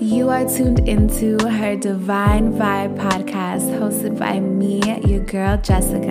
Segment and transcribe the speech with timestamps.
[0.00, 6.08] You are tuned into her Divine Vibe podcast, hosted by me, your girl Jessica,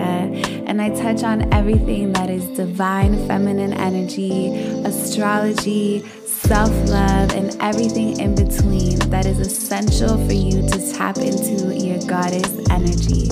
[0.68, 4.54] and I touch on everything that is divine feminine energy,
[4.84, 11.74] astrology, self love, and everything in between that is essential for you to tap into
[11.74, 13.30] your goddess energy.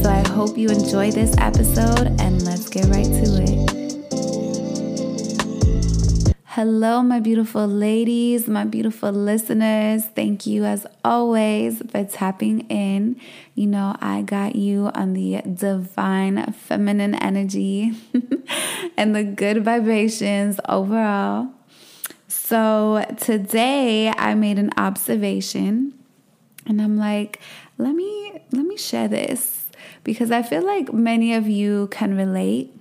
[0.00, 3.77] So I hope you enjoy this episode, and let's get right to it.
[6.58, 10.04] Hello, my beautiful ladies, my beautiful listeners.
[10.06, 13.20] Thank you, as always, for tapping in.
[13.54, 17.92] You know, I got you on the divine feminine energy
[18.96, 21.46] and the good vibrations overall.
[22.26, 25.94] So, today I made an observation
[26.66, 27.38] and I'm like,
[27.76, 29.66] let me let me share this
[30.02, 32.74] because I feel like many of you can relate.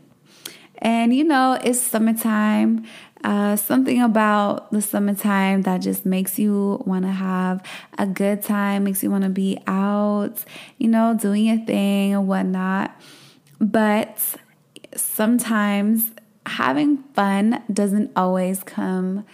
[0.79, 2.85] And you know, it's summertime.
[3.23, 7.63] Uh, something about the summertime that just makes you want to have
[7.97, 10.43] a good time, makes you want to be out,
[10.77, 12.95] you know, doing your thing and whatnot.
[13.59, 14.19] But
[14.95, 16.11] sometimes
[16.45, 19.25] having fun doesn't always come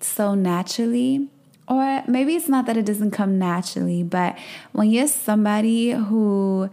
[0.00, 1.28] so naturally.
[1.68, 4.38] Or maybe it's not that it doesn't come naturally, but
[4.72, 6.70] when you're somebody who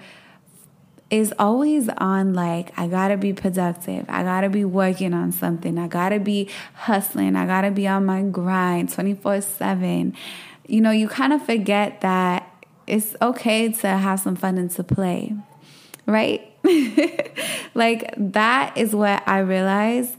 [1.09, 4.05] is always on like I got to be productive.
[4.09, 5.77] I got to be working on something.
[5.77, 7.35] I got to be hustling.
[7.35, 10.15] I got to be on my grind 24/7.
[10.67, 12.51] You know, you kind of forget that
[12.87, 15.35] it's okay to have some fun and to play.
[16.07, 16.51] Right?
[17.75, 20.15] like that is what I realized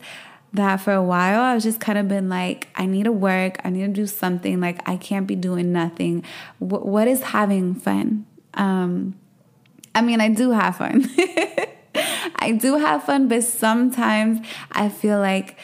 [0.53, 3.61] that for a while I was just kind of been like, I need to work,
[3.65, 4.61] I need to do something.
[4.61, 6.25] Like I can't be doing nothing.
[6.61, 8.27] W- what is having fun?
[8.55, 9.17] Um,
[9.97, 11.09] I mean, I do have fun.
[12.37, 15.59] I do have fun, but sometimes I feel like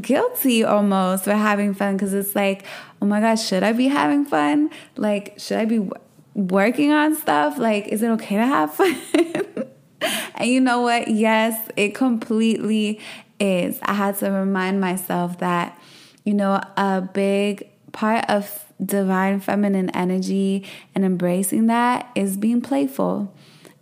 [0.00, 2.64] guilty almost for having fun because it's like,
[3.00, 4.70] oh my gosh, should I be having fun?
[4.96, 5.88] Like, should I be
[6.34, 7.58] working on stuff?
[7.58, 9.00] Like, is it okay to have fun?
[10.34, 11.06] and you know what?
[11.06, 12.98] Yes, it completely
[13.38, 13.78] is.
[13.82, 15.80] I had to remind myself that,
[16.24, 23.32] you know, a big part of divine feminine energy and embracing that is being playful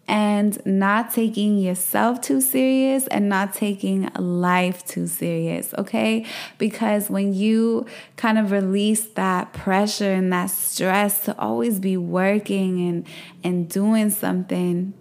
[0.06, 6.26] and not taking yourself too serious and not taking life too serious, okay?
[6.58, 12.86] Because when you kind of release that pressure and that stress to always be working
[12.86, 13.06] and
[13.42, 14.92] and doing something,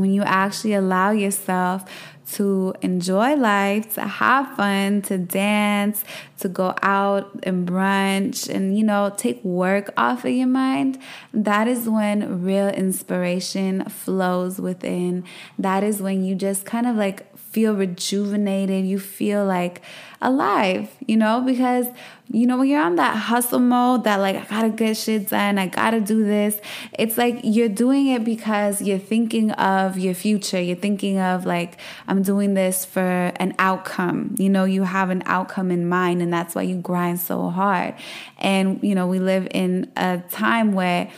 [0.00, 1.84] when you actually allow yourself
[2.32, 6.04] to enjoy life, to have fun, to dance,
[6.38, 10.98] to go out and brunch, and you know, take work off of your mind,
[11.32, 15.24] that is when real inspiration flows within.
[15.58, 19.82] That is when you just kind of like feel rejuvenated, you feel like
[20.20, 21.86] alive, you know, because
[22.30, 25.58] you know when you're on that hustle mode that like I gotta get shit done,
[25.58, 26.60] I gotta do this,
[26.98, 30.60] it's like you're doing it because you're thinking of your future.
[30.60, 34.34] You're thinking of like I'm doing this for an outcome.
[34.38, 37.94] You know, you have an outcome in mind and that's why you grind so hard.
[38.38, 41.10] And you know, we live in a time where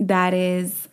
[0.00, 0.88] that is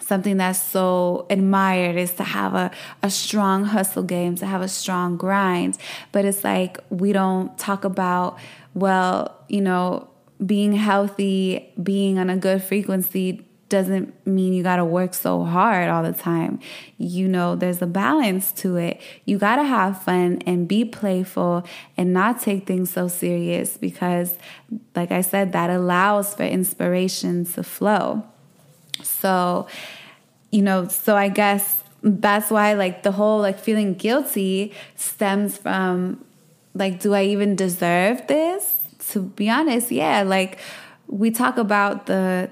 [0.00, 2.70] something that's so admired is to have a,
[3.02, 5.78] a strong hustle game, to have a strong grind.
[6.12, 8.38] But it's like we don't talk about,
[8.74, 10.08] well, you know,
[10.44, 15.88] being healthy, being on a good frequency doesn't mean you got to work so hard
[15.88, 16.60] all the time.
[16.98, 19.00] You know, there's a balance to it.
[19.24, 21.66] You got to have fun and be playful
[21.96, 24.36] and not take things so serious because,
[24.94, 28.24] like I said, that allows for inspiration to flow.
[29.02, 29.66] So,
[30.50, 36.24] you know, so I guess that's why like the whole like feeling guilty stems from
[36.74, 38.78] like, do I even deserve this?
[39.10, 40.58] To be honest, yeah, like
[41.06, 42.50] we talk about the,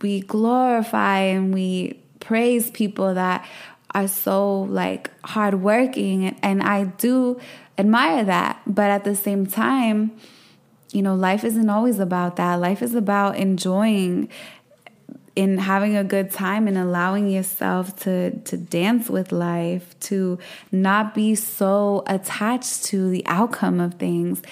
[0.00, 3.46] we glorify and we praise people that
[3.94, 7.40] are so like hardworking and I do
[7.78, 8.60] admire that.
[8.66, 10.12] But at the same time,
[10.92, 12.54] you know, life isn't always about that.
[12.56, 14.28] Life is about enjoying
[15.36, 20.38] in having a good time and allowing yourself to to dance with life to
[20.70, 24.42] not be so attached to the outcome of things.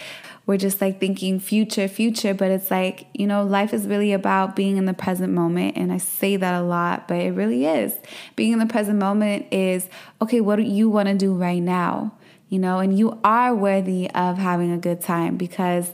[0.44, 4.56] We're just like thinking future future but it's like you know life is really about
[4.56, 7.94] being in the present moment and i say that a lot but it really is.
[8.34, 9.88] Being in the present moment is
[10.20, 12.12] okay what do you want to do right now?
[12.48, 15.92] You know and you are worthy of having a good time because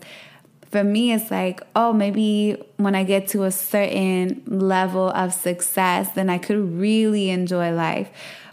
[0.71, 6.11] for me, it's like, oh, maybe when I get to a certain level of success,
[6.13, 8.11] then I could really enjoy life.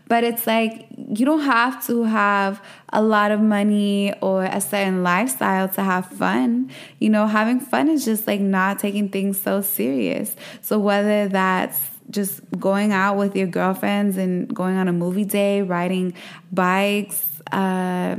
[0.07, 2.63] But it's like you don't have to have
[2.93, 6.71] a lot of money or a certain lifestyle to have fun.
[6.99, 10.35] You know, having fun is just like not taking things so serious.
[10.61, 11.79] So whether that's
[12.11, 16.13] just going out with your girlfriends and going on a movie day, riding
[16.51, 18.17] bikes, uh,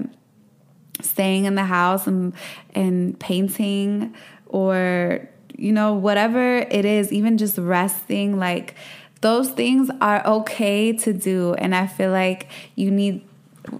[1.01, 2.33] staying in the house and
[2.75, 4.15] and painting
[4.47, 8.75] or you know whatever it is even just resting like
[9.23, 11.55] those things are okay to do.
[11.55, 13.26] And i feel like you need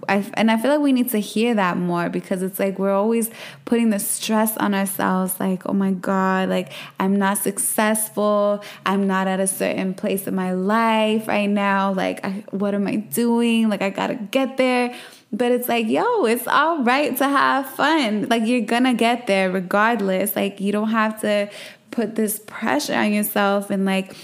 [0.09, 2.93] I, and I feel like we need to hear that more because it's like we're
[2.93, 3.29] always
[3.65, 8.63] putting the stress on ourselves like, oh my God, like I'm not successful.
[8.85, 11.93] I'm not at a certain place in my life right now.
[11.93, 13.69] Like, I, what am I doing?
[13.69, 14.95] Like, I gotta get there.
[15.31, 18.27] But it's like, yo, it's all right to have fun.
[18.29, 20.35] Like, you're gonna get there regardless.
[20.35, 21.49] Like, you don't have to
[21.91, 24.15] put this pressure on yourself and like,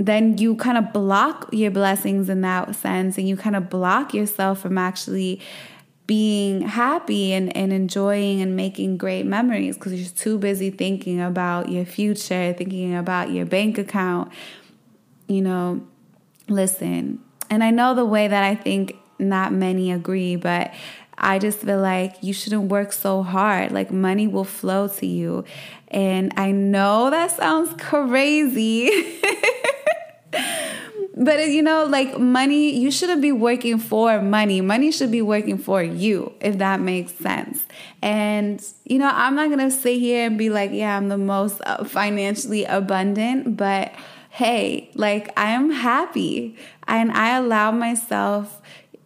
[0.00, 4.14] then you kind of block your blessings in that sense and you kind of block
[4.14, 5.40] yourself from actually
[6.06, 11.68] being happy and, and enjoying and making great memories because you're too busy thinking about
[11.68, 14.32] your future, thinking about your bank account.
[15.28, 15.86] You know,
[16.48, 20.72] listen, and I know the way that I think not many agree, but
[21.18, 23.70] I just feel like you shouldn't work so hard.
[23.70, 25.44] Like money will flow to you.
[25.88, 29.20] And I know that sounds crazy.
[31.20, 34.62] but you know, like money, you shouldn't be working for money.
[34.62, 37.62] Money should be working for you, if that makes sense.
[38.00, 41.60] And, you know, I'm not to sit here and be like, yeah, I'm the most
[41.66, 43.92] uh, financially abundant, but
[44.30, 46.56] hey, like I am happy
[46.88, 48.62] and I allow myself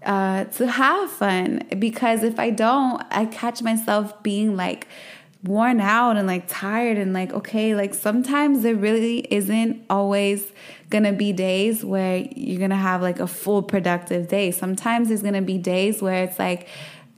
[0.07, 4.87] uh, to have fun because if I don't, I catch myself being like
[5.45, 10.53] worn out and like tired and like, okay, like sometimes there really isn't always
[10.91, 14.51] gonna be days where you're gonna have like a full productive day.
[14.51, 16.69] Sometimes there's gonna be days where it's like,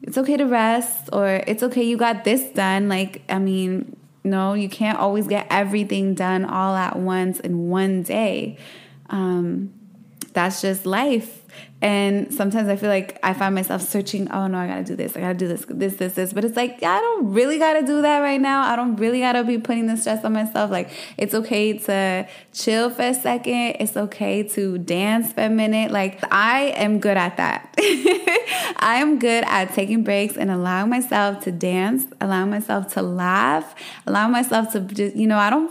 [0.02, 2.88] it's okay to rest or it's okay, you got this done.
[2.88, 8.02] Like, I mean, no, you can't always get everything done all at once in one
[8.02, 8.58] day.
[9.08, 9.72] Um,
[10.36, 11.42] that's just life.
[11.80, 15.16] And sometimes I feel like I find myself searching, oh no, I gotta do this,
[15.16, 16.32] I gotta do this, this, this, this.
[16.34, 18.62] But it's like, I don't really gotta do that right now.
[18.62, 20.70] I don't really gotta be putting the stress on myself.
[20.70, 25.90] Like, it's okay to chill for a second, it's okay to dance for a minute.
[25.90, 27.74] Like, I am good at that.
[27.78, 33.74] I am good at taking breaks and allowing myself to dance, allowing myself to laugh,
[34.06, 35.70] allowing myself to just, you know, I don't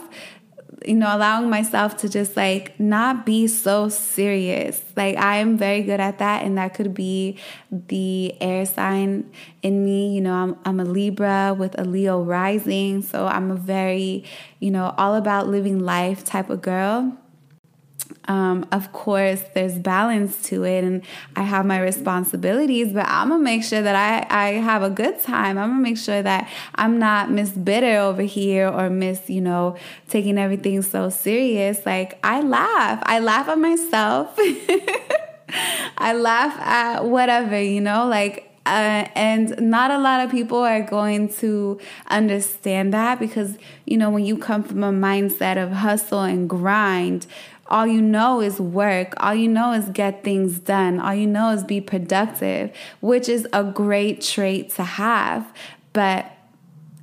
[0.88, 4.84] you know, allowing myself to just like not be so serious.
[4.96, 7.38] Like I am very good at that, and that could be
[7.72, 10.14] the air sign in me.
[10.16, 14.24] You know, I'm I'm a Libra with a Leo rising, so I'm a very,
[14.60, 17.18] you know, all about living life type of girl
[18.28, 21.04] um, of course, there's balance to it, and
[21.36, 25.22] I have my responsibilities, but I'm gonna make sure that I, I have a good
[25.22, 25.57] time.
[25.57, 29.78] I'm gonna make sure that I'm not miss bitter over here or miss, you know,
[30.10, 31.86] taking everything so serious.
[31.86, 34.36] Like, I laugh, I laugh at myself,
[35.98, 40.82] I laugh at whatever, you know, like uh, and not a lot of people are
[40.82, 46.22] going to understand that because you know when you come from a mindset of hustle
[46.22, 47.28] and grind
[47.68, 49.14] all you know is work.
[49.18, 51.00] All you know is get things done.
[51.00, 52.72] All you know is be productive,
[53.02, 55.52] which is a great trait to have.
[55.94, 56.32] But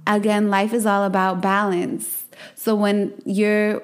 [0.07, 2.25] again, life is all about balance.
[2.55, 3.83] So when you're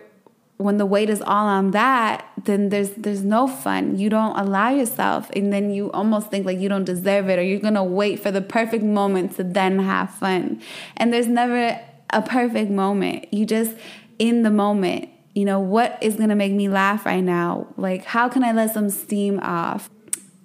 [0.59, 3.97] when the weight is all on that, then there's there's no fun.
[3.97, 7.43] You don't allow yourself and then you almost think like you don't deserve it or
[7.43, 10.61] you're going to wait for the perfect moment to then have fun.
[10.97, 13.33] And there's never a perfect moment.
[13.33, 13.75] You just
[14.19, 17.69] in the moment you know, what is going to make me laugh right now?
[17.77, 19.89] Like, how can I let some steam off?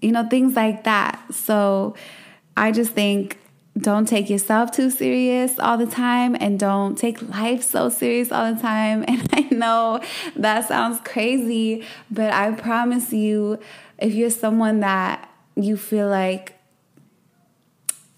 [0.01, 1.20] You know, things like that.
[1.34, 1.96] So
[2.55, 3.39] I just think
[3.77, 8.53] don't take yourself too serious all the time and don't take life so serious all
[8.53, 9.03] the time.
[9.13, 10.01] And I know
[10.36, 13.60] that sounds crazy, but I promise you,
[13.98, 16.58] if you're someone that you feel like,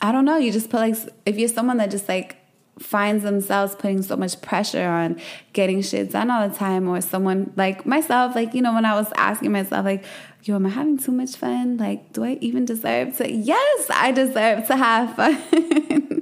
[0.02, 2.38] I don't know, you just put like, if you're someone that just like
[2.80, 5.20] finds themselves putting so much pressure on
[5.54, 8.94] getting shit done all the time or someone like myself like you know when i
[8.94, 10.04] was asking myself like
[10.46, 11.78] yo am i having too much fun?
[11.78, 16.22] Like do i even deserve to yes i deserve to have fun.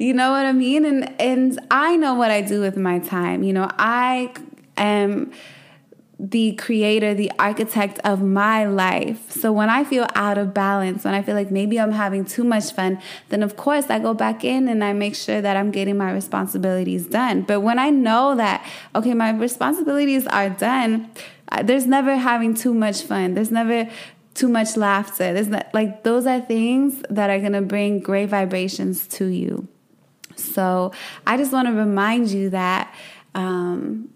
[0.00, 0.84] You know what i mean?
[0.84, 3.42] And and i know what i do with my time.
[3.42, 4.32] You know i
[4.76, 5.32] am
[6.20, 9.30] the creator, the architect of my life.
[9.30, 12.42] So when I feel out of balance, when I feel like maybe I'm having too
[12.42, 15.70] much fun, then of course I go back in and I make sure that I'm
[15.70, 17.42] getting my responsibilities done.
[17.42, 21.08] But when I know that, okay, my responsibilities are done,
[21.62, 23.34] there's never having too much fun.
[23.34, 23.88] There's never
[24.34, 25.32] too much laughter.
[25.32, 29.68] There's not, like those are things that are gonna bring great vibrations to you.
[30.34, 30.92] So
[31.26, 32.92] I just want to remind you that
[33.34, 34.10] um,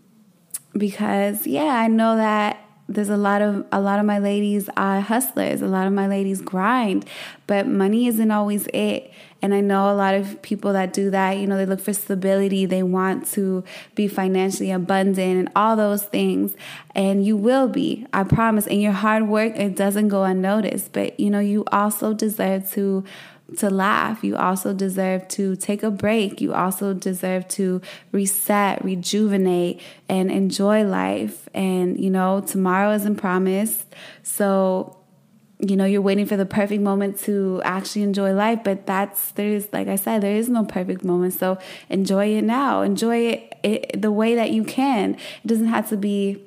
[0.77, 5.01] because yeah, I know that there's a lot of a lot of my ladies are
[5.01, 7.05] hustlers a lot of my ladies grind
[7.47, 9.11] but money isn't always it.
[9.41, 11.93] And i know a lot of people that do that you know they look for
[11.93, 13.65] stability they want to
[13.95, 16.55] be financially abundant and all those things.
[16.95, 18.67] And you will be i promise.
[18.67, 23.05] And your hard work it doesn't go unnoticed but you know you also deserve to
[23.59, 24.23] to laugh.
[24.23, 26.41] You also deserve to take a break.
[26.41, 27.81] You also deserve to
[28.11, 31.49] reset, rejuvenate, and enjoy life.
[31.55, 33.95] And, you know, tomorrow isn't promised.
[34.23, 34.99] So,
[35.59, 38.61] you know, you're waiting for the perfect moment to actually enjoy life.
[38.65, 41.35] But that's, there's, like I said, there is no perfect moment.
[41.35, 42.83] So enjoy it now.
[42.83, 45.15] Enjoy it, it the way that you can.
[45.15, 46.43] It doesn't have to be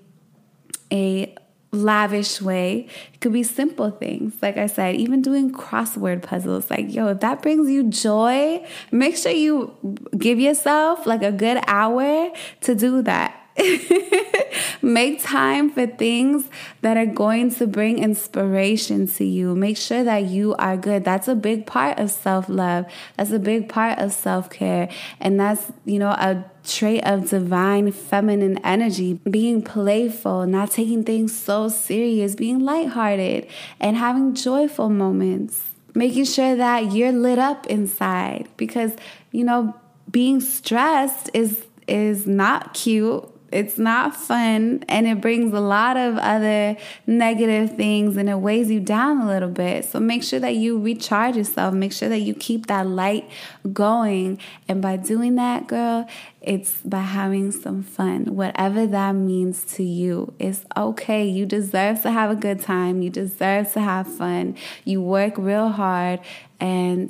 [0.91, 1.35] a
[1.75, 2.88] lavish way.
[3.13, 4.34] It could be simple things.
[4.41, 6.70] Like I said, even doing crossword puzzles.
[6.70, 9.75] Like, yo, if that brings you joy, make sure you
[10.17, 13.45] give yourself like a good hour to do that.
[14.81, 16.50] Make time for things
[16.81, 19.55] that are going to bring inspiration to you.
[19.55, 21.03] Make sure that you are good.
[21.03, 22.86] That's a big part of self love.
[23.17, 24.89] That's a big part of self care.
[25.19, 31.36] And that's, you know, a trait of divine feminine energy, being playful, not taking things
[31.36, 33.48] so serious, being lighthearted,
[33.79, 35.72] and having joyful moments.
[35.93, 38.91] Making sure that you're lit up inside because,
[39.31, 39.74] you know,
[40.12, 46.17] being stressed is is not cute it's not fun and it brings a lot of
[46.17, 46.75] other
[47.07, 49.85] negative things and it weighs you down a little bit.
[49.85, 51.74] So make sure that you recharge yourself.
[51.74, 53.29] Make sure that you keep that light
[53.71, 54.39] going.
[54.67, 56.05] And by doing that, girl,
[56.41, 60.33] it's by having some fun, whatever that means to you.
[60.38, 61.25] It's okay.
[61.25, 63.01] You deserve to have a good time.
[63.01, 64.57] You deserve to have fun.
[64.83, 66.19] You work real hard
[66.59, 67.09] and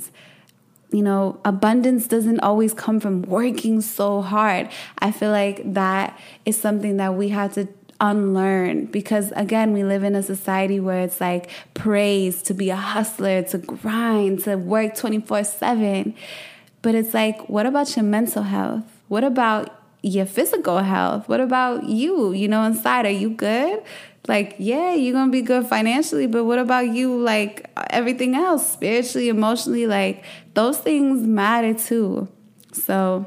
[0.92, 4.70] you know, abundance doesn't always come from working so hard.
[5.00, 7.68] I feel like that is something that we have to
[8.02, 12.76] unlearn because again we live in a society where it's like praise to be a
[12.76, 16.14] hustler to grind to work 24/7
[16.82, 18.84] but it's like what about your mental health?
[19.08, 21.28] What about your physical health?
[21.28, 22.32] What about you?
[22.34, 23.82] You know inside are you good
[24.28, 29.30] like yeah you're gonna be good financially but what about you like everything else spiritually
[29.30, 32.28] emotionally like those things matter too.
[32.72, 33.26] So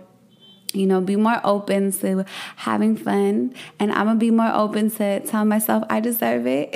[0.72, 2.24] you know be more open to
[2.56, 6.74] having fun and i'm gonna be more open to tell myself i deserve it.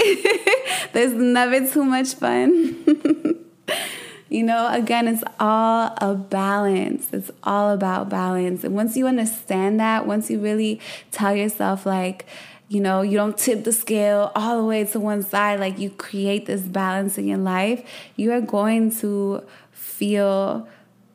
[0.93, 2.79] There's never too much fun.
[4.33, 7.07] You know again it's all a balance.
[7.13, 8.65] It's all about balance.
[8.65, 12.25] And once you understand that once you really tell yourself like
[12.73, 15.91] you know, you don't tip the scale all the way to one side, like you
[15.91, 17.85] create this balance in your life,
[18.17, 20.67] you are going to feel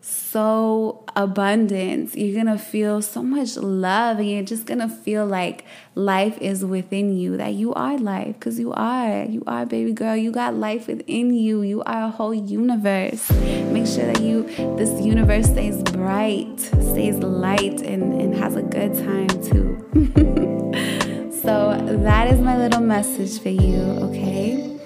[0.02, 2.16] so abundant.
[2.16, 7.18] You're gonna feel so much love, and you're just gonna feel like life is within
[7.18, 9.26] you, that you are life, because you are.
[9.26, 10.16] You are, baby girl.
[10.16, 11.64] You got life within you.
[11.64, 13.32] You are a whole universe.
[13.32, 14.44] Make sure that you,
[14.78, 21.14] this universe stays bright, stays light, and, and has a good time too.
[21.48, 24.77] So that is my little message for you, okay?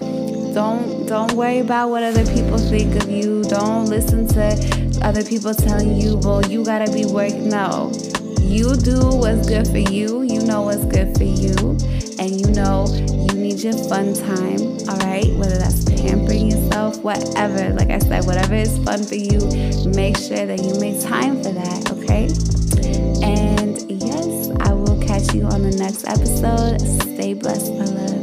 [0.53, 3.41] Don't don't worry about what other people think of you.
[3.45, 7.49] Don't listen to other people telling you, well, you gotta be working.
[7.49, 7.91] No.
[8.41, 10.21] You do what's good for you.
[10.21, 11.55] You know what's good for you.
[12.21, 15.33] And you know you need your fun time, all right?
[15.41, 17.73] Whether that's pampering yourself, whatever.
[17.73, 19.39] Like I said, whatever is fun for you,
[19.95, 22.29] make sure that you make time for that, okay?
[25.33, 26.81] You on the next episode.
[27.01, 28.20] Stay blessed, my loves.